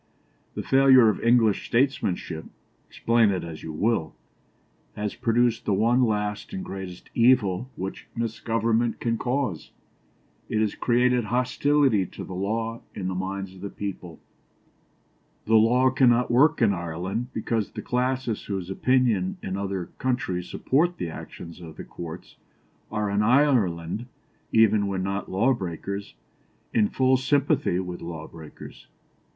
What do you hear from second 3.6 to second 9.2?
you will, has produced the one last and greatest evil which misgovernment can